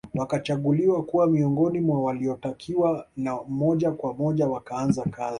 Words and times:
Wakachaguliwa 0.15 1.03
kuwa 1.03 1.27
miongoni 1.27 1.79
mwa 1.81 2.01
waliotakiwa 2.03 3.07
na 3.17 3.43
moja 3.47 3.91
kwa 3.91 4.13
moja 4.13 4.47
wakaanza 4.47 5.03
kazi 5.03 5.29